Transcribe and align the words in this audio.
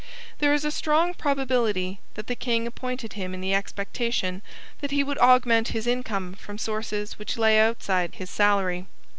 There 0.39 0.51
is 0.51 0.65
a 0.65 0.71
strong 0.71 1.13
probability 1.13 1.99
that 2.15 2.25
the 2.25 2.33
king 2.33 2.65
appointed 2.65 3.13
him 3.13 3.35
in 3.35 3.39
the 3.41 3.53
expectation 3.53 4.41
that 4.79 4.89
he 4.89 5.03
would 5.03 5.19
augment 5.19 5.67
his 5.77 5.85
income 5.85 6.33
from 6.33 6.57
sources 6.57 7.19
which 7.19 7.37
lay 7.37 7.59
outside 7.59 8.15
his 8.15 8.31
salary. 8.31 8.87